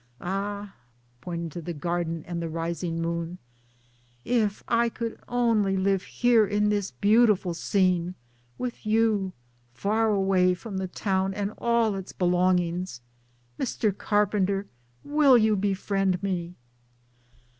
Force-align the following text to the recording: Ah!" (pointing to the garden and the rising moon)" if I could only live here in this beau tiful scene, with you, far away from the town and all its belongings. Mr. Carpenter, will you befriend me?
Ah!" 0.19 0.73
(pointing 1.21 1.51
to 1.51 1.61
the 1.61 1.75
garden 1.75 2.23
and 2.27 2.41
the 2.41 2.49
rising 2.49 2.99
moon)" 3.03 3.37
if 4.45 4.63
I 4.67 4.89
could 4.89 5.19
only 5.27 5.77
live 5.77 6.01
here 6.01 6.43
in 6.43 6.69
this 6.69 6.89
beau 6.89 7.27
tiful 7.27 7.53
scene, 7.53 8.15
with 8.57 8.83
you, 8.83 9.31
far 9.75 10.09
away 10.09 10.55
from 10.55 10.77
the 10.77 10.87
town 10.87 11.35
and 11.35 11.53
all 11.59 11.93
its 11.93 12.13
belongings. 12.13 13.01
Mr. 13.59 13.95
Carpenter, 13.95 14.65
will 15.03 15.37
you 15.37 15.55
befriend 15.55 16.23
me? 16.23 16.55